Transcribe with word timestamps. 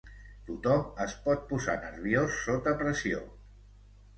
Tothom 0.45 0.87
es 1.03 1.13
pot 1.27 1.45
posar 1.51 1.75
nerviós 1.83 2.41
sota 2.47 2.75
pressió. 2.81 3.21